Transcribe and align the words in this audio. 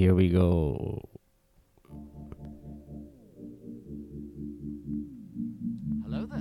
Here 0.00 0.14
we 0.14 0.30
go. 0.30 0.98
Hello 6.02 6.24
there. 6.24 6.40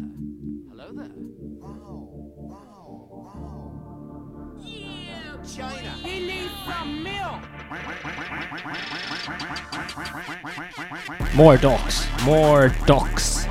Hello 0.70 0.94
there. 0.94 1.12
Yeah, 4.64 5.44
China. 5.44 5.92
He 6.06 6.26
needs 6.26 6.54
some 6.66 7.04
milk. 7.04 7.42
More 11.36 11.58
dogs. 11.58 12.08
More 12.24 12.70
dogs. 12.86 13.46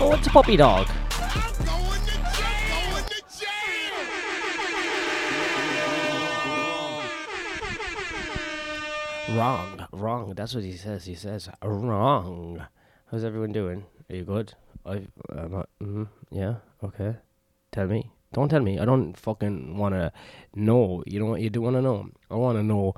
Oh, 0.00 0.14
it's 0.18 0.26
a 0.26 0.30
puppy 0.30 0.56
dog. 0.56 0.88
Wrong. 9.32 9.86
Wrong. 9.92 10.32
That's 10.34 10.54
what 10.54 10.64
he 10.64 10.74
says. 10.76 11.04
He 11.04 11.14
says 11.14 11.50
wrong. 11.62 12.66
How's 13.10 13.24
everyone 13.24 13.52
doing? 13.52 13.84
Are 14.08 14.16
you 14.16 14.24
good? 14.24 14.54
I. 14.86 15.02
I'm 15.30 15.50
not, 15.52 15.68
mm, 15.82 16.08
yeah. 16.30 16.54
Okay. 16.82 17.16
Tell 17.70 17.86
me. 17.86 18.10
Don't 18.32 18.48
tell 18.48 18.62
me. 18.62 18.78
I 18.78 18.86
don't 18.86 19.14
fucking 19.16 19.76
want 19.76 19.94
to 19.94 20.12
know. 20.54 21.02
You 21.06 21.20
know 21.20 21.26
what 21.26 21.42
you 21.42 21.50
do 21.50 21.60
want 21.60 21.76
to 21.76 21.82
know? 21.82 22.08
I 22.30 22.36
want 22.36 22.56
to 22.58 22.62
know 22.62 22.94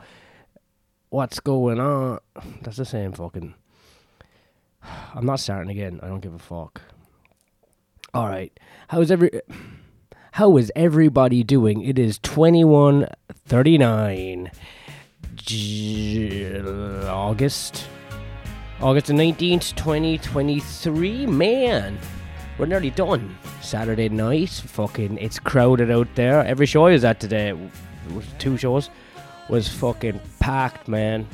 what's 1.09 1.41
going 1.41 1.81
on. 1.81 2.21
That's 2.63 2.77
the 2.77 2.85
same 2.85 3.11
fucking. 3.13 3.55
I'm 5.15 5.27
not 5.27 5.41
starting 5.41 5.71
again. 5.71 5.99
I 6.03 6.07
don't 6.07 6.21
give 6.21 6.35
a 6.35 6.39
fuck. 6.39 6.81
All 8.15 8.29
right. 8.29 8.57
How's 8.89 9.11
every 9.11 9.31
How 10.33 10.57
is 10.57 10.71
everybody 10.77 11.43
doing? 11.43 11.83
It 11.83 11.99
is 11.99 12.19
2139 12.19 14.45
J- 14.45 14.51
August 17.09 17.87
August 18.81 19.07
the 19.07 19.13
19th, 19.13 19.75
2023. 19.77 21.27
Man, 21.27 21.99
we're 22.59 22.67
nearly 22.67 22.91
done. 22.91 23.37
Saturday 23.61 24.09
night. 24.09 24.51
Fucking 24.51 25.19
it's 25.19 25.39
crowded 25.39 25.91
out 25.91 26.09
there. 26.15 26.45
Every 26.45 26.67
show 26.67 26.87
I 26.87 26.93
was 26.93 27.05
at 27.05 27.21
today, 27.21 27.57
two 28.39 28.57
shows, 28.57 28.91
was 29.49 29.69
fucking 29.69 30.21
packed, 30.41 30.89
man 30.89 31.27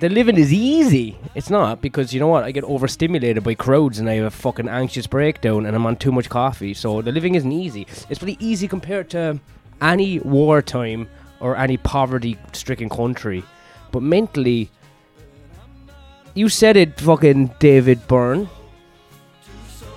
the 0.00 0.08
living 0.08 0.36
is 0.36 0.52
easy. 0.52 1.18
It's 1.34 1.50
not 1.50 1.80
because 1.80 2.14
you 2.14 2.20
know 2.20 2.28
what? 2.28 2.44
I 2.44 2.52
get 2.52 2.64
overstimulated 2.64 3.42
by 3.42 3.54
crowds 3.54 3.98
and 3.98 4.08
I 4.08 4.14
have 4.14 4.26
a 4.26 4.30
fucking 4.30 4.68
anxious 4.68 5.06
breakdown 5.06 5.66
and 5.66 5.74
I'm 5.74 5.86
on 5.86 5.96
too 5.96 6.12
much 6.12 6.28
coffee. 6.28 6.72
So 6.72 7.02
the 7.02 7.10
living 7.10 7.34
isn't 7.34 7.50
easy. 7.50 7.86
It's 8.08 8.18
pretty 8.18 8.36
easy 8.38 8.68
compared 8.68 9.10
to 9.10 9.40
any 9.80 10.20
wartime 10.20 11.08
or 11.40 11.56
any 11.56 11.76
poverty-stricken 11.76 12.88
country. 12.88 13.44
But 13.92 14.02
mentally, 14.02 14.70
you 16.34 16.48
said 16.48 16.76
it, 16.76 17.00
fucking 17.00 17.54
David 17.58 18.06
Byrne. 18.06 18.48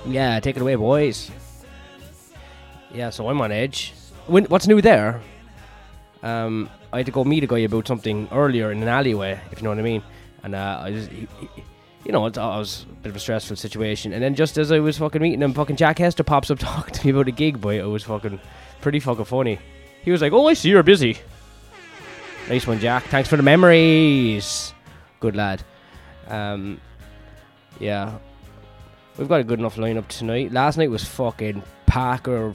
Yeah, 0.05 0.39
take 0.39 0.55
it 0.55 0.61
away, 0.61 0.75
boys. 0.75 1.31
Yeah, 2.93 3.09
so 3.09 3.29
I'm 3.29 3.39
on 3.41 3.51
edge. 3.51 3.93
When, 4.27 4.45
what's 4.45 4.67
new 4.67 4.81
there? 4.81 5.21
Um, 6.23 6.69
I 6.93 6.97
had 6.97 7.05
to 7.05 7.11
go 7.11 7.23
meet 7.23 7.43
a 7.43 7.47
guy 7.47 7.59
about 7.59 7.87
something 7.87 8.27
earlier 8.31 8.71
in 8.71 8.81
an 8.81 8.87
alleyway, 8.87 9.39
if 9.51 9.59
you 9.59 9.63
know 9.63 9.69
what 9.69 9.79
I 9.79 9.83
mean. 9.83 10.03
And 10.43 10.55
uh, 10.55 10.81
I 10.83 10.91
just, 10.91 11.09
he, 11.09 11.27
he, 11.39 11.63
you 12.05 12.11
know, 12.11 12.25
it's, 12.25 12.37
it 12.37 12.41
was 12.41 12.85
a 12.89 12.93
bit 12.95 13.09
of 13.09 13.15
a 13.15 13.19
stressful 13.19 13.55
situation. 13.55 14.13
And 14.13 14.21
then 14.21 14.35
just 14.35 14.57
as 14.57 14.71
I 14.71 14.79
was 14.79 14.97
fucking 14.97 15.21
meeting 15.21 15.41
him, 15.41 15.53
fucking 15.53 15.75
Jack 15.75 15.99
Hester 15.99 16.23
pops 16.23 16.51
up 16.51 16.59
talking 16.59 16.93
to 16.93 17.05
me 17.05 17.11
about 17.11 17.27
a 17.27 17.31
gig, 17.31 17.61
boy. 17.61 17.79
It 17.79 17.83
was 17.83 18.03
fucking 18.03 18.39
pretty 18.81 18.99
fucking 18.99 19.25
funny. 19.25 19.59
He 20.03 20.11
was 20.11 20.21
like, 20.21 20.33
"Oh, 20.33 20.47
I 20.47 20.53
see 20.53 20.69
you're 20.69 20.81
busy." 20.81 21.17
Nice 22.49 22.67
one, 22.67 22.79
Jack. 22.79 23.03
Thanks 23.05 23.29
for 23.29 23.37
the 23.37 23.43
memories. 23.43 24.73
Good 25.19 25.35
lad. 25.35 25.63
Um, 26.27 26.79
yeah, 27.79 28.17
we've 29.17 29.27
got 29.27 29.41
a 29.41 29.43
good 29.43 29.59
enough 29.59 29.75
lineup 29.75 30.07
tonight. 30.07 30.51
Last 30.51 30.77
night 30.77 30.89
was 30.89 31.03
fucking 31.03 31.63
Packer, 31.85 32.53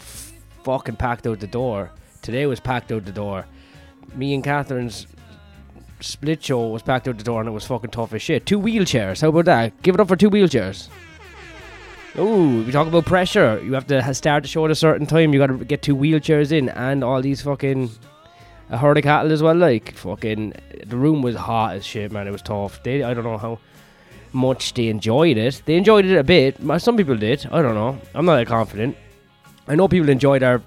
fucking 0.65 0.97
packed 0.97 1.27
out 1.27 1.41
the 1.41 1.47
door. 1.47 1.91
Today 2.23 2.47
was 2.47 2.61
packed 2.61 2.91
out 2.91 3.05
the 3.05 3.13
door 3.13 3.47
me 4.15 4.35
and 4.35 4.45
Catherine's 4.45 5.07
split 6.01 6.43
show 6.43 6.69
was 6.69 6.83
packed 6.83 7.09
out 7.09 7.19
the 7.19 7.25
door 7.25 7.41
and 7.41 7.49
it 7.49 7.53
was 7.53 7.67
fucking 7.67 7.91
tough 7.91 8.13
as 8.13 8.23
shit. 8.23 8.47
Two 8.47 8.61
wheelchairs. 8.61 9.21
How 9.21 9.29
about 9.29 9.47
that? 9.47 9.83
Give 9.83 9.95
it 9.95 10.01
up 10.01 10.09
for 10.09 10.17
two 10.17 10.31
wheelchairs. 10.31 10.89
Oh, 12.17 12.63
we 12.63 12.73
talk 12.73 12.89
about 12.89 13.05
pressure. 13.05 13.61
You 13.63 13.75
have 13.75 13.87
to 13.89 14.15
start 14.15 14.45
the 14.45 14.49
show 14.49 14.65
at 14.65 14.71
a 14.71 14.75
certain 14.75 15.07
time. 15.07 15.33
You 15.33 15.39
got 15.39 15.49
to 15.49 15.65
get 15.65 15.83
two 15.83 15.97
wheelchairs 15.97 16.51
in 16.51 16.71
and 16.71 17.05
all 17.05 17.21
these 17.21 17.43
fucking 17.43 17.91
a 18.71 18.79
herd 18.79 18.99
of 18.99 19.05
cattle 19.05 19.33
as 19.33 19.43
well. 19.43 19.55
Like 19.55 19.95
fucking, 19.95 20.55
the 20.87 20.97
room 20.97 21.23
was 21.23 21.37
hot 21.37 21.77
as 21.77 21.87
shit, 21.87 22.13
man. 22.13 22.27
It 22.27 22.33
was 22.33 22.43
tough. 22.43 22.83
They, 22.83 23.03
I 23.03 23.15
don't 23.15 23.25
know 23.25 23.39
how 23.39 23.59
much 24.33 24.75
they 24.75 24.89
enjoyed 24.89 25.37
it. 25.37 25.63
They 25.65 25.77
enjoyed 25.77 26.05
it 26.05 26.17
a 26.17 26.25
bit. 26.25 26.57
Some 26.79 26.97
people 26.97 27.17
did. 27.17 27.47
I 27.51 27.63
don't 27.63 27.75
know. 27.75 27.99
I'm 28.15 28.27
not 28.27 28.37
that 28.37 28.47
confident. 28.47 28.97
I 29.69 29.75
know 29.75 29.89
people 29.89 30.09
enjoyed 30.09 30.43
our 30.43 30.63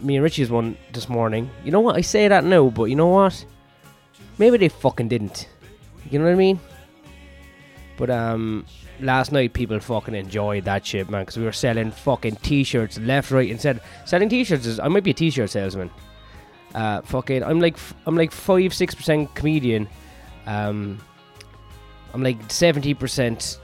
me 0.00 0.16
and 0.16 0.24
Richie's 0.24 0.50
one 0.50 0.76
this 0.92 1.08
morning. 1.08 1.50
You 1.64 1.70
know 1.70 1.80
what? 1.80 1.96
I 1.96 2.00
say 2.00 2.26
that 2.28 2.44
now, 2.44 2.70
but 2.70 2.84
you 2.84 2.96
know 2.96 3.08
what? 3.08 3.44
Maybe 4.38 4.56
they 4.56 4.68
fucking 4.68 5.08
didn't. 5.08 5.48
You 6.10 6.18
know 6.18 6.24
what 6.24 6.32
I 6.32 6.36
mean? 6.36 6.60
But 7.96 8.10
um, 8.10 8.66
last 9.00 9.32
night 9.32 9.52
people 9.52 9.78
fucking 9.78 10.14
enjoyed 10.14 10.64
that 10.64 10.84
shit, 10.84 11.08
man, 11.08 11.22
because 11.22 11.36
we 11.36 11.44
were 11.44 11.52
selling 11.52 11.92
fucking 11.92 12.36
t-shirts 12.36 12.98
left, 12.98 13.30
right, 13.30 13.50
and 13.50 13.60
center. 13.60 13.80
Selling 14.04 14.28
t-shirts 14.28 14.66
is 14.66 14.80
I 14.80 14.88
might 14.88 15.04
be 15.04 15.12
a 15.12 15.14
t-shirt 15.14 15.50
salesman. 15.50 15.90
Uh, 16.74 17.02
fucking, 17.02 17.44
I'm 17.44 17.60
like 17.60 17.76
I'm 18.06 18.16
like 18.16 18.32
five 18.32 18.72
six 18.72 18.94
percent 18.94 19.34
comedian. 19.34 19.88
Um, 20.46 20.98
I'm 22.14 22.22
like 22.22 22.50
seventy 22.50 22.94
percent 22.94 23.58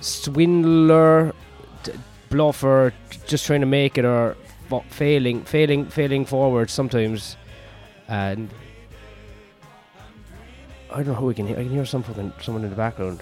swindler, 0.00 1.32
bluffer, 2.28 2.92
just 3.26 3.46
trying 3.46 3.60
to 3.60 3.66
make 3.66 3.98
it, 3.98 4.04
or 4.04 4.36
fa- 4.68 4.82
failing, 4.88 5.44
failing, 5.44 5.86
failing 5.86 6.24
forward 6.24 6.70
sometimes, 6.70 7.36
and 8.08 8.50
I 10.90 10.96
don't 10.96 11.08
know 11.08 11.14
who 11.14 11.26
we 11.26 11.34
can 11.34 11.46
hear. 11.46 11.56
I 11.56 11.62
can 11.62 11.70
hear 11.70 11.86
some 11.86 12.02
fucking 12.02 12.32
someone 12.40 12.64
in 12.64 12.70
the 12.70 12.76
background. 12.76 13.20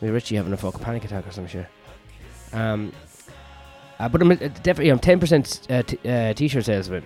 Maybe 0.00 0.12
Richie 0.12 0.36
having 0.36 0.52
a 0.52 0.56
fucking 0.56 0.80
panic 0.80 1.04
attack 1.04 1.26
or 1.26 1.30
some 1.30 1.46
shit. 1.46 1.66
Um, 2.52 2.92
uh, 3.98 4.08
but 4.08 4.20
I'm 4.20 4.30
uh, 4.30 4.34
definitely 4.34 4.88
I'm 4.88 4.98
ten 4.98 5.20
percent 5.20 5.66
uh, 5.70 5.82
t- 5.82 5.98
uh, 6.08 6.32
t-shirt 6.34 6.64
salesman 6.64 7.04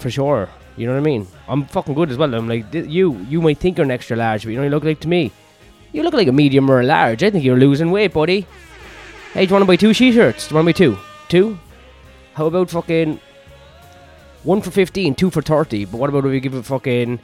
for 0.00 0.10
sure. 0.10 0.48
You 0.76 0.86
know 0.86 0.92
what 0.94 1.00
I 1.00 1.04
mean? 1.04 1.26
I'm 1.48 1.66
fucking 1.66 1.94
good 1.94 2.10
as 2.10 2.16
well. 2.16 2.32
I'm 2.34 2.48
like 2.48 2.72
you. 2.72 3.16
You 3.28 3.42
might 3.42 3.58
think 3.58 3.78
you're 3.78 3.84
an 3.84 3.90
extra 3.90 4.16
large, 4.16 4.44
but 4.44 4.50
you 4.50 4.56
don't 4.56 4.70
look 4.70 4.84
like 4.84 5.00
to 5.00 5.08
me. 5.08 5.32
You 5.92 6.02
look 6.02 6.14
like 6.14 6.28
a 6.28 6.32
medium 6.32 6.70
or 6.70 6.80
a 6.80 6.84
large. 6.84 7.22
I 7.22 7.30
think 7.30 7.44
you're 7.44 7.56
losing 7.56 7.90
weight, 7.90 8.12
buddy. 8.12 8.46
Hey, 9.32 9.46
do 9.46 9.50
you 9.50 9.52
want 9.54 9.62
to 9.62 9.66
buy 9.66 9.76
two 9.76 9.92
t-shirts? 9.92 10.48
Do 10.48 10.54
you 10.54 10.56
want 10.62 10.68
to 10.68 10.72
buy 10.72 10.76
two? 10.76 10.98
Two? 11.28 11.58
How 12.34 12.46
about 12.46 12.70
fucking 12.70 13.20
one 14.44 14.62
for 14.62 14.70
fifteen, 14.70 15.14
two 15.14 15.30
for 15.30 15.42
thirty? 15.42 15.84
But 15.84 15.98
what 15.98 16.10
about 16.10 16.24
if 16.24 16.30
we 16.30 16.40
give 16.40 16.54
it 16.54 16.64
fucking? 16.64 17.18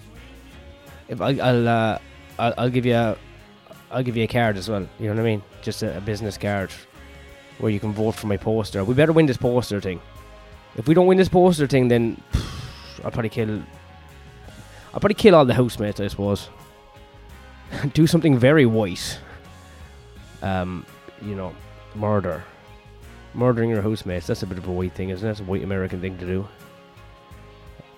If 1.08 1.20
I, 1.20 1.30
I'll, 1.38 1.68
uh, 1.68 1.98
I'll, 2.38 2.54
I'll 2.58 2.70
give 2.70 2.86
you, 2.86 2.94
a, 2.94 3.16
I'll 3.90 4.02
give 4.02 4.16
you 4.16 4.24
a 4.24 4.26
card 4.26 4.56
as 4.56 4.68
well. 4.68 4.88
You 4.98 5.08
know 5.08 5.14
what 5.14 5.20
I 5.20 5.24
mean? 5.24 5.42
Just 5.62 5.82
a, 5.82 5.96
a 5.96 6.00
business 6.00 6.36
card 6.36 6.72
where 7.58 7.70
you 7.70 7.78
can 7.78 7.92
vote 7.92 8.12
for 8.16 8.26
my 8.26 8.36
poster. 8.36 8.82
We 8.82 8.94
better 8.94 9.12
win 9.12 9.26
this 9.26 9.36
poster 9.36 9.80
thing. 9.80 10.00
If 10.76 10.88
we 10.88 10.94
don't 10.94 11.06
win 11.06 11.18
this 11.18 11.28
poster 11.28 11.68
thing, 11.68 11.88
then 11.88 12.20
I'll 13.02 13.10
probably 13.10 13.30
kill. 13.30 13.62
I'll 14.92 15.00
probably 15.00 15.14
kill 15.14 15.34
all 15.34 15.44
the 15.44 15.54
housemates, 15.54 16.00
I 16.00 16.08
suppose. 16.08 16.48
Do 17.94 18.06
something 18.06 18.38
very 18.38 18.66
white. 18.66 19.18
Um, 20.42 20.86
you 21.22 21.34
know, 21.34 21.54
murder. 21.94 22.44
Murdering 23.34 23.70
your 23.70 23.82
housemates, 23.82 24.28
that's 24.28 24.44
a 24.44 24.46
bit 24.46 24.58
of 24.58 24.68
a 24.68 24.72
white 24.72 24.92
thing, 24.92 25.08
isn't 25.08 25.26
it? 25.26 25.28
That's 25.28 25.40
a 25.40 25.44
white 25.44 25.64
American 25.64 26.00
thing 26.00 26.16
to 26.18 26.26
do. 26.26 26.48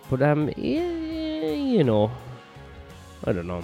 But, 0.08 0.22
um, 0.22 0.50
yeah, 0.56 1.50
you 1.50 1.84
know. 1.84 2.10
I 3.24 3.32
don't 3.32 3.46
know. 3.46 3.62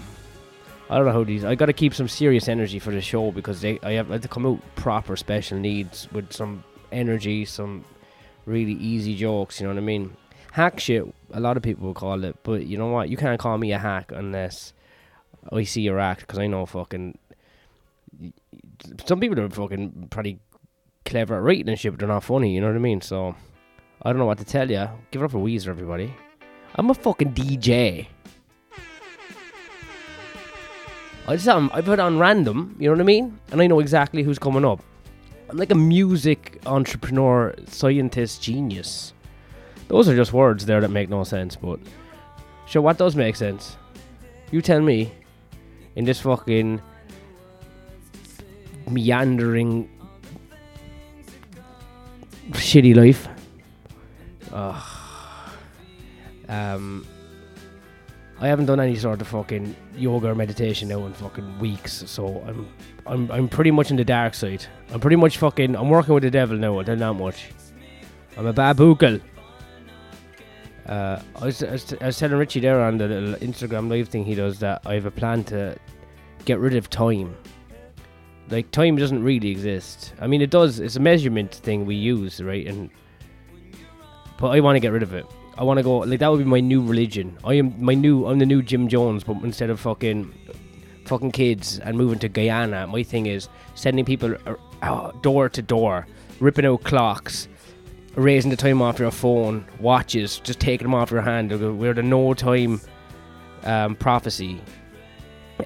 I 0.90 0.96
don't 0.96 1.06
know 1.06 1.12
how 1.12 1.24
these. 1.24 1.44
I 1.44 1.54
got 1.54 1.66
to 1.66 1.72
keep 1.72 1.94
some 1.94 2.08
serious 2.08 2.48
energy 2.48 2.78
for 2.78 2.90
the 2.90 3.00
show 3.00 3.30
because 3.30 3.62
they. 3.62 3.78
I 3.82 3.92
have, 3.92 4.10
I 4.10 4.14
have 4.14 4.22
to 4.22 4.28
come 4.28 4.44
out 4.44 4.60
proper 4.74 5.16
special 5.16 5.58
needs 5.58 6.06
with 6.12 6.32
some 6.32 6.64
energy, 6.90 7.46
some 7.46 7.84
really 8.44 8.72
easy 8.72 9.16
jokes. 9.16 9.60
You 9.60 9.68
know 9.68 9.74
what 9.74 9.80
I 9.80 9.84
mean? 9.84 10.16
Hack 10.52 10.80
shit. 10.80 11.04
A 11.32 11.40
lot 11.40 11.56
of 11.56 11.62
people 11.62 11.86
will 11.86 11.94
call 11.94 12.24
it, 12.24 12.36
but 12.42 12.66
you 12.66 12.76
know 12.76 12.88
what? 12.88 13.08
You 13.08 13.16
can't 13.16 13.40
call 13.40 13.56
me 13.56 13.72
a 13.72 13.78
hack 13.78 14.12
unless 14.14 14.74
I 15.50 15.64
see 15.64 15.80
your 15.80 15.98
act 15.98 16.20
because 16.20 16.38
I 16.38 16.46
know 16.46 16.66
fucking. 16.66 17.18
Some 19.06 19.18
people 19.18 19.40
are 19.40 19.48
fucking 19.48 20.08
pretty 20.10 20.38
clever 21.06 21.36
at 21.36 21.42
writing 21.42 21.70
and 21.70 21.78
shit, 21.78 21.92
but 21.92 22.00
they're 22.00 22.08
not 22.08 22.24
funny. 22.24 22.54
You 22.54 22.60
know 22.60 22.66
what 22.66 22.76
I 22.76 22.80
mean? 22.80 23.00
So 23.00 23.34
I 24.02 24.10
don't 24.10 24.18
know 24.18 24.26
what 24.26 24.38
to 24.38 24.44
tell 24.44 24.70
you. 24.70 24.88
Give 25.10 25.22
it 25.22 25.24
up 25.24 25.30
for 25.30 25.38
Weezer, 25.38 25.68
everybody. 25.68 26.14
I'm 26.74 26.90
a 26.90 26.94
fucking 26.94 27.32
DJ. 27.32 28.08
I 31.26 31.36
just 31.36 31.48
um, 31.48 31.70
I 31.72 31.80
put 31.80 31.98
on 31.98 32.18
random, 32.18 32.76
you 32.78 32.88
know 32.88 32.94
what 32.94 33.00
I 33.00 33.04
mean? 33.04 33.38
And 33.52 33.62
I 33.62 33.66
know 33.68 33.78
exactly 33.78 34.22
who's 34.22 34.38
coming 34.38 34.64
up. 34.64 34.82
I'm 35.48 35.56
like 35.56 35.70
a 35.70 35.76
music 35.76 36.60
entrepreneur, 36.66 37.54
scientist, 37.68 38.42
genius. 38.42 39.14
Those 39.88 40.08
are 40.08 40.16
just 40.16 40.32
words 40.32 40.66
there 40.66 40.80
that 40.80 40.90
make 40.90 41.08
no 41.08 41.24
sense, 41.24 41.56
but 41.56 41.78
sure, 42.66 42.82
what 42.82 42.98
does 42.98 43.14
make 43.14 43.36
sense? 43.36 43.76
You 44.50 44.62
tell 44.62 44.80
me, 44.80 45.12
in 45.96 46.04
this 46.04 46.20
fucking 46.20 46.80
meandering 48.88 49.88
shitty 52.50 52.96
life. 52.96 53.28
Um, 56.48 57.06
I 58.40 58.48
haven't 58.48 58.66
done 58.66 58.80
any 58.80 58.96
sort 58.96 59.20
of 59.20 59.28
fucking 59.28 59.74
yoga 59.96 60.28
or 60.28 60.34
meditation 60.34 60.88
now 60.88 61.06
in 61.06 61.14
fucking 61.14 61.58
weeks, 61.58 62.04
so 62.06 62.42
I'm 62.46 62.68
I'm 63.06 63.30
I'm 63.30 63.48
pretty 63.48 63.70
much 63.70 63.90
in 63.90 63.96
the 63.96 64.04
dark 64.04 64.34
side. 64.34 64.66
I'm 64.92 65.00
pretty 65.00 65.16
much 65.16 65.38
fucking 65.38 65.76
I'm 65.76 65.88
working 65.88 66.12
with 66.12 66.24
the 66.24 66.30
devil 66.30 66.56
now. 66.58 66.78
I 66.78 66.82
tell 66.82 66.96
that 66.96 67.14
much. 67.14 67.46
I'm 68.36 68.46
a 68.46 68.52
babookle. 68.52 69.20
Uh, 70.86 71.20
I 71.36 71.46
was, 71.46 71.62
I, 71.62 71.72
was, 71.72 71.94
I 72.00 72.06
was 72.06 72.18
telling 72.18 72.36
Richie 72.36 72.60
there 72.60 72.80
on 72.80 72.98
the 72.98 73.06
little 73.06 73.34
Instagram 73.36 73.88
live 73.88 74.08
thing 74.08 74.24
he 74.24 74.34
does 74.34 74.58
that 74.60 74.82
I 74.84 74.94
have 74.94 75.06
a 75.06 75.10
plan 75.10 75.44
to 75.44 75.76
get 76.44 76.58
rid 76.58 76.74
of 76.74 76.90
time. 76.90 77.36
Like 78.50 78.70
time 78.72 78.96
doesn't 78.96 79.22
really 79.22 79.50
exist. 79.50 80.12
I 80.20 80.26
mean, 80.26 80.42
it 80.42 80.50
does. 80.50 80.80
It's 80.80 80.96
a 80.96 81.00
measurement 81.00 81.54
thing 81.54 81.86
we 81.86 81.94
use, 81.94 82.42
right? 82.42 82.66
And 82.66 82.90
but 84.38 84.48
I 84.48 84.60
want 84.60 84.76
to 84.76 84.80
get 84.80 84.92
rid 84.92 85.04
of 85.04 85.14
it. 85.14 85.24
I 85.56 85.62
want 85.64 85.78
to 85.78 85.82
go 85.82 85.98
like 85.98 86.18
that 86.18 86.30
would 86.30 86.38
be 86.38 86.44
my 86.44 86.60
new 86.60 86.84
religion. 86.84 87.38
I 87.44 87.54
am 87.54 87.74
my 87.82 87.94
new. 87.94 88.26
I'm 88.26 88.38
the 88.38 88.46
new 88.46 88.62
Jim 88.62 88.88
Jones, 88.88 89.22
but 89.22 89.36
instead 89.44 89.70
of 89.70 89.78
fucking 89.80 90.34
fucking 91.04 91.30
kids 91.30 91.78
and 91.78 91.96
moving 91.96 92.18
to 92.18 92.28
Guyana, 92.28 92.86
my 92.86 93.02
thing 93.02 93.26
is 93.26 93.48
sending 93.74 94.04
people 94.04 94.34
uh, 94.82 95.12
door 95.20 95.48
to 95.48 95.62
door, 95.62 96.06
ripping 96.40 96.66
out 96.66 96.82
clocks, 96.82 97.48
erasing 98.16 98.50
the 98.50 98.56
time 98.56 98.82
off 98.82 98.98
your 98.98 99.10
phone, 99.10 99.64
watches, 99.80 100.38
just 100.38 100.60
taking 100.60 100.84
them 100.84 100.94
off 100.94 101.10
your 101.10 101.22
hand. 101.22 101.50
We're 101.78 101.94
the 101.94 102.02
no 102.02 102.34
time 102.34 102.80
um, 103.64 103.94
prophecy. 103.96 104.60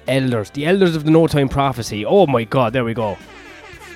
Elders, 0.07 0.51
the 0.51 0.65
elders 0.65 0.95
of 0.95 1.05
the 1.05 1.11
no 1.11 1.27
time 1.27 1.49
prophecy. 1.49 2.05
Oh 2.05 2.27
my 2.27 2.43
god, 2.43 2.73
there 2.73 2.83
we 2.83 2.93
go. 2.93 3.17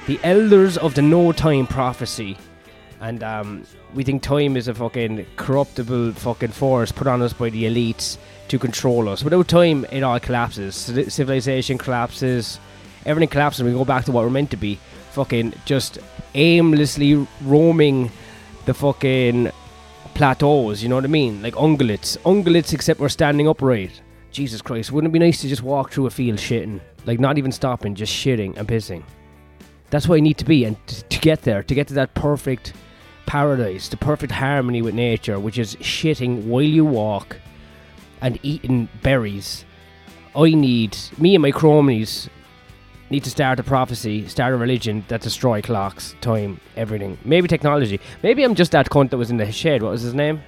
The 0.08 0.20
elders 0.24 0.78
of 0.78 0.96
the 0.96 1.02
no 1.02 1.32
time 1.32 1.68
prophecy. 1.68 2.38
And 3.00 3.24
um, 3.24 3.64
we 3.94 4.04
think 4.04 4.22
time 4.22 4.56
is 4.58 4.68
a 4.68 4.74
fucking 4.74 5.26
corruptible 5.36 6.14
fucking 6.14 6.52
force 6.52 6.92
put 6.92 7.08
on 7.08 7.22
us 7.22 7.34
by 7.34 7.50
the 7.50 7.64
elites 7.64 8.18
to 8.50 8.60
control 8.60 9.10
us. 9.10 9.24
Without 9.24 9.48
time, 9.48 9.86
it 9.92 10.04
all 10.04 10.20
collapses. 10.20 10.76
Civilization 10.76 11.78
collapses. 11.78 12.60
Everything 13.06 13.30
collapses. 13.30 13.62
And 13.62 13.70
we 13.70 13.76
go 13.76 13.86
back 13.86 14.06
to 14.06 14.12
what 14.12 14.24
we're 14.24 14.30
meant 14.30 14.52
to 14.52 14.58
be. 14.58 14.80
Fucking 15.12 15.54
just 15.66 16.00
aimlessly 16.36 17.28
roaming 17.44 18.12
the 18.66 18.74
fucking 18.74 19.52
plateaus. 20.14 20.84
You 20.84 20.90
know 20.90 20.96
what 20.96 21.04
I 21.04 21.08
mean? 21.08 21.42
Like 21.42 21.56
ungulates. 21.56 22.18
Ungulates, 22.20 22.74
except 22.74 23.00
we're 23.00 23.10
standing 23.10 23.48
upright. 23.48 24.02
Jesus 24.32 24.62
Christ, 24.62 24.92
wouldn't 24.92 25.12
it 25.12 25.14
be 25.14 25.20
nice 25.20 25.42
to 25.42 25.50
just 25.50 25.62
walk 25.62 25.92
through 25.92 26.06
a 26.06 26.10
field 26.10 26.40
shitting? 26.40 26.80
Like, 27.06 27.20
not 27.20 27.38
even 27.38 27.52
stopping, 27.52 27.96
just 27.96 28.14
shitting 28.14 28.56
and 28.58 28.68
pissing. 28.68 29.04
That's 29.90 30.08
what 30.08 30.18
I 30.18 30.20
need 30.20 30.38
to 30.38 30.46
be. 30.46 30.64
And 30.64 30.78
t- 30.88 31.04
to 31.10 31.20
get 31.20 31.42
there, 31.42 31.64
to 31.64 31.76
get 31.76 31.88
to 31.90 31.94
that 31.96 32.14
perfect 32.14 32.74
paradise, 33.26 33.90
the 33.90 33.98
perfect 33.98 34.32
harmony 34.32 34.82
with 34.82 34.94
nature, 34.94 35.40
which 35.40 35.58
is 35.58 35.76
shitting 35.78 36.46
while 36.46 36.62
you 36.62 36.86
walk 36.86 37.38
and 38.22 38.40
eating 38.44 38.88
berries, 39.02 39.66
I 40.36 40.54
need, 40.54 40.98
me 41.18 41.36
and 41.36 41.42
my 41.42 41.52
cronies, 41.52 42.30
need 43.12 43.24
to 43.26 43.30
start 43.30 43.60
a 43.60 43.64
prophecy, 43.64 44.26
start 44.28 44.54
a 44.54 44.58
religion 44.58 45.04
that 45.10 45.20
destroy 45.20 45.62
clocks, 45.62 46.16
time, 46.22 46.60
everything. 46.78 47.18
Maybe 47.26 47.48
technology. 47.48 48.00
Maybe 48.24 48.44
I'm 48.44 48.56
just 48.56 48.72
that 48.72 48.90
cunt 48.90 49.10
that 49.10 49.18
was 49.18 49.30
in 49.30 49.38
the 49.38 49.52
shed. 49.52 49.84
What 49.84 49.92
was 49.92 50.02
his 50.02 50.14
name? 50.14 50.42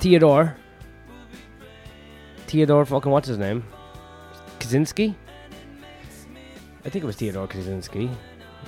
Theodore. 0.00 0.54
Theodore 2.46 2.84
fucking 2.84 3.10
what's 3.10 3.26
his 3.26 3.38
name? 3.38 3.64
Kaczynski? 4.60 5.14
I 6.84 6.88
think 6.90 7.02
it 7.02 7.06
was 7.06 7.16
Theodore 7.16 7.48
Kaczynski. 7.48 8.14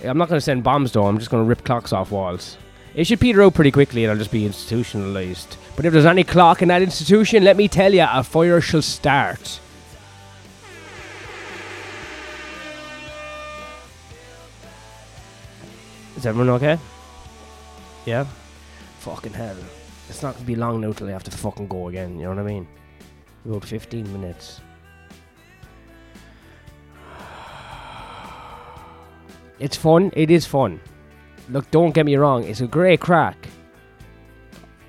I'm 0.02 0.16
not 0.16 0.28
going 0.28 0.38
to 0.38 0.44
send 0.44 0.64
bombs 0.64 0.92
though, 0.92 1.06
I'm 1.06 1.18
just 1.18 1.30
going 1.30 1.44
to 1.44 1.48
rip 1.48 1.64
clocks 1.64 1.92
off 1.92 2.10
walls. 2.10 2.56
It 2.94 3.06
should 3.06 3.20
peter 3.20 3.42
out 3.42 3.54
pretty 3.54 3.70
quickly 3.70 4.04
and 4.04 4.10
I'll 4.10 4.18
just 4.18 4.32
be 4.32 4.46
institutionalized. 4.46 5.56
But 5.76 5.84
if 5.84 5.92
there's 5.92 6.06
any 6.06 6.24
clock 6.24 6.62
in 6.62 6.68
that 6.68 6.82
institution, 6.82 7.44
let 7.44 7.56
me 7.56 7.68
tell 7.68 7.92
you, 7.92 8.06
a 8.10 8.24
fire 8.24 8.62
shall 8.62 8.82
start. 8.82 9.60
Is 16.18 16.26
everyone 16.26 16.50
okay? 16.56 16.76
Yeah? 18.04 18.26
Fucking 18.98 19.34
hell. 19.34 19.54
It's 20.08 20.20
not 20.20 20.34
gonna 20.34 20.46
be 20.46 20.56
long 20.56 20.80
now 20.80 20.90
till 20.90 21.06
I 21.06 21.12
have 21.12 21.22
to 21.22 21.30
fucking 21.30 21.68
go 21.68 21.86
again, 21.86 22.16
you 22.16 22.24
know 22.24 22.30
what 22.30 22.40
I 22.40 22.42
mean? 22.42 22.66
About 23.46 23.64
15 23.64 24.12
minutes. 24.12 24.60
It's 29.60 29.76
fun, 29.76 30.10
it 30.14 30.32
is 30.32 30.44
fun. 30.44 30.80
Look, 31.50 31.70
don't 31.70 31.94
get 31.94 32.04
me 32.04 32.16
wrong, 32.16 32.42
it's 32.42 32.62
a 32.62 32.66
great 32.66 32.98
crack. 32.98 33.48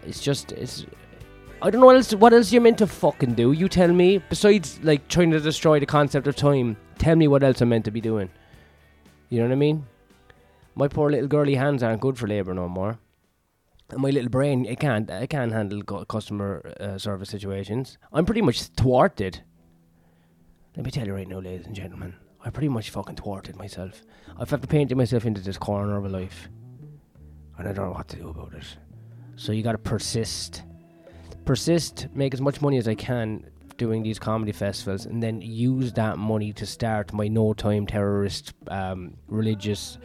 It's 0.08 0.22
just, 0.22 0.52
it's. 0.54 0.88
I 1.62 1.70
don't 1.70 1.82
know 1.82 1.86
what 1.86 1.98
else, 1.98 2.12
what 2.16 2.34
else 2.34 2.52
you're 2.52 2.64
meant 2.64 2.80
to 2.80 2.88
fucking 2.88 3.36
do. 3.36 3.52
You 3.52 3.70
tell 3.70 3.94
me. 3.94 4.18
Besides, 4.30 4.80
like, 4.82 5.08
trying 5.10 5.30
to 5.30 5.40
destroy 5.40 5.80
the 5.80 5.86
concept 5.86 6.26
of 6.26 6.36
time, 6.36 6.76
tell 6.98 7.16
me 7.16 7.28
what 7.28 7.44
else 7.44 7.62
I'm 7.62 7.70
meant 7.70 7.86
to 7.86 7.92
be 7.92 8.02
doing. 8.02 8.32
You 9.30 9.38
know 9.40 9.46
what 9.46 9.52
I 9.52 9.58
mean? 9.58 9.86
My 10.80 10.88
poor 10.88 11.12
little 11.12 11.28
girly 11.28 11.56
hands 11.56 11.84
aren't 11.84 12.00
good 12.00 12.18
for 12.18 12.26
labour 12.26 12.54
no 12.54 12.70
more. 12.70 13.00
And 13.90 14.00
my 14.00 14.12
little 14.12 14.30
brain, 14.30 14.66
it 14.66 14.80
can't, 14.80 15.12
I 15.12 15.28
can't 15.28 15.52
handle 15.52 15.84
cu- 15.84 16.06
customer 16.06 16.74
uh, 16.80 16.98
service 16.98 17.30
situations. 17.30 17.98
I'm 18.14 18.24
pretty 18.24 18.42
much 18.42 18.62
thwarted. 18.62 19.42
Let 20.78 20.86
me 20.86 20.92
tell 20.92 21.06
you 21.06 21.14
right 21.14 21.28
now, 21.28 21.40
ladies 21.40 21.66
and 21.66 21.76
gentlemen, 21.76 22.16
I 22.46 22.50
pretty 22.50 22.70
much 22.70 22.92
fucking 22.92 23.18
thwarted 23.18 23.58
myself. 23.58 24.04
I've 24.38 24.50
had 24.50 24.62
to 24.62 24.70
paint 24.70 24.96
myself 24.96 25.26
into 25.26 25.42
this 25.42 25.58
corner 25.58 25.98
of 25.98 26.06
a 26.06 26.08
life, 26.08 26.48
and 27.58 27.68
I 27.68 27.74
don't 27.74 27.88
know 27.88 27.92
what 27.92 28.08
to 28.08 28.16
do 28.16 28.30
about 28.30 28.54
it. 28.54 28.78
So 29.36 29.52
you 29.52 29.64
gotta 29.64 29.78
persist, 29.78 30.64
persist, 31.44 32.08
make 32.14 32.34
as 32.34 32.40
much 32.40 32.62
money 32.62 32.78
as 32.78 32.88
I 32.88 32.96
can 32.96 33.50
doing 33.76 34.02
these 34.02 34.18
comedy 34.18 34.54
festivals, 34.54 35.08
and 35.08 35.22
then 35.22 35.42
use 35.42 35.92
that 35.94 36.18
money 36.18 36.54
to 36.54 36.66
start 36.66 37.12
my 37.12 37.28
no 37.28 37.54
time 37.54 37.86
terrorist 37.86 38.54
um, 38.70 39.18
religious 39.28 39.98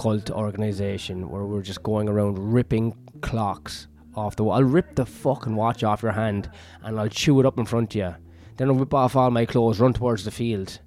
cult 0.00 0.30
organization 0.30 1.28
where 1.28 1.44
we're 1.44 1.60
just 1.60 1.82
going 1.82 2.08
around 2.08 2.38
ripping 2.38 2.96
clocks 3.20 3.86
off 4.14 4.34
the 4.34 4.42
wall. 4.42 4.54
I'll 4.54 4.64
rip 4.64 4.94
the 4.94 5.04
fucking 5.04 5.54
watch 5.54 5.84
off 5.84 6.02
your 6.02 6.12
hand 6.12 6.50
and 6.82 6.98
I'll 6.98 7.10
chew 7.10 7.38
it 7.38 7.44
up 7.44 7.58
in 7.58 7.66
front 7.66 7.94
of 7.94 7.98
you. 7.98 8.14
Then 8.56 8.70
I'll 8.70 8.76
whip 8.76 8.94
off 8.94 9.14
all 9.14 9.30
my 9.30 9.44
clothes, 9.44 9.78
run 9.78 9.92
towards 9.92 10.24
the 10.24 10.30
field, 10.30 10.80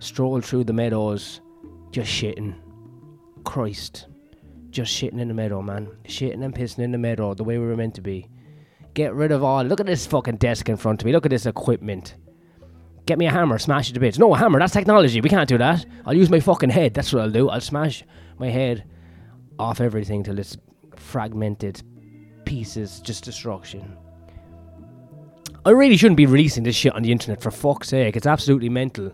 stroll 0.00 0.40
through 0.40 0.64
the 0.64 0.72
meadows, 0.72 1.40
just 1.92 2.10
shitting. 2.10 2.56
Christ. 3.44 4.08
Just 4.70 4.92
shitting 4.92 5.20
in 5.20 5.28
the 5.28 5.34
meadow, 5.34 5.62
man. 5.62 5.86
Shitting 6.06 6.44
and 6.44 6.52
pissing 6.52 6.80
in 6.80 6.90
the 6.90 6.98
meadow, 6.98 7.34
the 7.34 7.44
way 7.44 7.58
we 7.58 7.66
were 7.66 7.76
meant 7.76 7.94
to 7.94 8.00
be. 8.00 8.28
Get 8.94 9.14
rid 9.14 9.30
of 9.30 9.44
all. 9.44 9.62
Look 9.62 9.78
at 9.78 9.86
this 9.86 10.06
fucking 10.08 10.38
desk 10.38 10.68
in 10.68 10.76
front 10.76 11.02
of 11.02 11.06
me. 11.06 11.12
Look 11.12 11.24
at 11.24 11.30
this 11.30 11.46
equipment. 11.46 12.16
Get 13.06 13.16
me 13.16 13.26
a 13.26 13.30
hammer, 13.30 13.60
smash 13.60 13.90
it 13.90 13.92
to 13.92 14.00
bits. 14.00 14.18
No, 14.18 14.34
a 14.34 14.38
hammer, 14.38 14.58
that's 14.58 14.72
technology. 14.72 15.20
We 15.20 15.28
can't 15.28 15.48
do 15.48 15.58
that. 15.58 15.86
I'll 16.04 16.14
use 16.14 16.30
my 16.30 16.40
fucking 16.40 16.70
head. 16.70 16.94
That's 16.94 17.12
what 17.12 17.22
I'll 17.22 17.30
do. 17.30 17.48
I'll 17.48 17.60
smash 17.60 18.02
my 18.38 18.48
head 18.48 18.84
off 19.58 19.80
everything 19.80 20.22
till 20.22 20.38
it's 20.38 20.56
fragmented 20.96 21.82
pieces, 22.44 23.00
just 23.00 23.24
destruction. 23.24 23.96
I 25.64 25.70
really 25.70 25.96
shouldn't 25.96 26.16
be 26.16 26.26
releasing 26.26 26.62
this 26.62 26.76
shit 26.76 26.94
on 26.94 27.02
the 27.02 27.10
internet 27.10 27.42
for 27.42 27.50
fuck's 27.50 27.88
sake. 27.88 28.16
It's 28.16 28.26
absolutely 28.26 28.68
mental. 28.68 29.12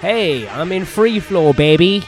Hey, 0.00 0.48
I'm 0.48 0.72
in 0.72 0.84
free 0.84 1.20
flow, 1.20 1.52
baby. 1.52 2.02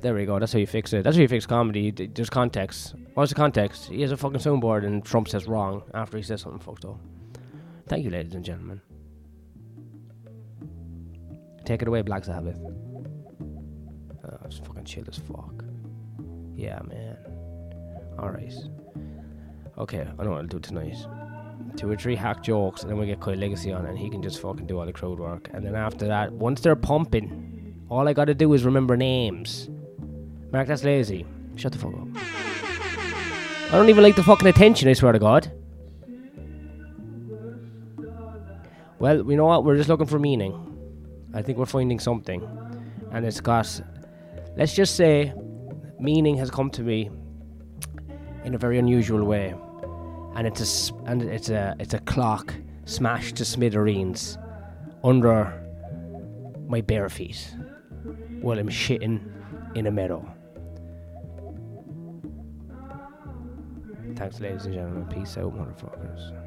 There 0.00 0.14
we 0.14 0.26
go. 0.26 0.38
That's 0.38 0.52
how 0.52 0.58
you 0.58 0.66
fix 0.66 0.92
it. 0.92 1.04
That's 1.04 1.16
how 1.16 1.22
you 1.22 1.28
fix 1.28 1.46
comedy. 1.46 1.90
There's 1.90 2.28
context. 2.28 2.94
What's 3.14 3.30
the 3.30 3.36
context? 3.36 3.86
He 3.86 4.02
has 4.02 4.12
a 4.12 4.16
fucking 4.16 4.40
soundboard 4.40 4.84
and 4.84 5.02
Trump 5.04 5.28
says 5.28 5.46
wrong 5.46 5.82
after 5.94 6.16
he 6.16 6.22
says 6.22 6.42
something 6.42 6.60
fucked 6.60 6.84
up. 6.84 6.98
Thank 7.86 8.04
you, 8.04 8.10
ladies 8.10 8.34
and 8.34 8.44
gentlemen. 8.44 8.82
Take 11.64 11.80
it 11.80 11.88
away, 11.88 12.02
Black 12.02 12.24
Sabbath. 12.24 12.58
Fucking 14.58 14.84
chill 14.84 15.04
as 15.08 15.18
fuck. 15.18 15.64
Yeah, 16.54 16.80
man. 16.86 17.16
Alright. 18.18 18.54
Okay, 19.78 20.06
I 20.18 20.22
know 20.22 20.30
what 20.30 20.38
I'll 20.38 20.46
do 20.46 20.60
tonight. 20.60 20.96
Two 21.76 21.90
or 21.90 21.96
three 21.96 22.14
hack 22.14 22.42
jokes, 22.42 22.82
and 22.82 22.90
then 22.90 22.98
we 22.98 23.06
get 23.06 23.20
Kyle 23.20 23.34
Legacy 23.34 23.72
on, 23.72 23.86
and 23.86 23.98
he 23.98 24.08
can 24.08 24.22
just 24.22 24.40
fucking 24.40 24.66
do 24.66 24.78
all 24.78 24.86
the 24.86 24.92
crowd 24.92 25.18
work. 25.18 25.48
And 25.52 25.64
then 25.66 25.74
after 25.74 26.06
that, 26.06 26.32
once 26.32 26.60
they're 26.60 26.76
pumping, 26.76 27.84
all 27.88 28.06
I 28.06 28.12
gotta 28.12 28.34
do 28.34 28.52
is 28.52 28.64
remember 28.64 28.96
names. 28.96 29.68
Mark, 30.52 30.68
that's 30.68 30.84
lazy. 30.84 31.26
Shut 31.56 31.72
the 31.72 31.78
fuck 31.78 31.94
up. 31.94 32.08
I 32.16 33.70
don't 33.72 33.88
even 33.88 34.04
like 34.04 34.14
the 34.14 34.22
fucking 34.22 34.46
attention, 34.46 34.88
I 34.88 34.92
swear 34.92 35.12
to 35.12 35.18
God. 35.18 35.50
Well, 39.00 39.28
you 39.28 39.36
know 39.36 39.46
what? 39.46 39.64
We're 39.64 39.76
just 39.76 39.88
looking 39.88 40.06
for 40.06 40.18
meaning. 40.18 40.54
I 41.34 41.42
think 41.42 41.58
we're 41.58 41.66
finding 41.66 41.98
something. 41.98 42.46
And 43.10 43.26
it's 43.26 43.40
got, 43.40 43.80
Let's 44.56 44.72
just 44.72 44.94
say 44.94 45.32
meaning 45.98 46.36
has 46.36 46.50
come 46.50 46.70
to 46.70 46.82
me 46.82 47.10
in 48.44 48.54
a 48.54 48.58
very 48.58 48.78
unusual 48.78 49.24
way, 49.24 49.54
and 50.36 50.46
it's 50.46 50.90
a 50.90 50.94
and 51.06 51.22
it's 51.22 51.48
a 51.48 51.74
it's 51.80 51.94
a 51.94 51.98
clock 52.00 52.54
smashed 52.84 53.36
to 53.36 53.44
smithereens 53.44 54.38
under 55.02 55.52
my 56.68 56.80
bare 56.82 57.08
feet 57.08 57.52
while 58.40 58.58
I'm 58.58 58.68
shitting 58.68 59.20
in 59.74 59.86
a 59.86 59.90
meadow. 59.90 60.24
Thanks, 64.14 64.38
ladies 64.38 64.66
and 64.66 64.74
gentlemen. 64.74 65.06
Peace 65.06 65.36
out, 65.36 65.52
motherfuckers. 65.52 66.43